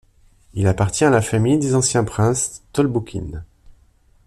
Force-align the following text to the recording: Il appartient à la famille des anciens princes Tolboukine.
Il 0.55 0.65
appartient 0.65 1.03
à 1.05 1.11
la 1.11 1.21
famille 1.21 1.59
des 1.59 1.75
anciens 1.75 2.03
princes 2.03 2.63
Tolboukine. 2.73 3.43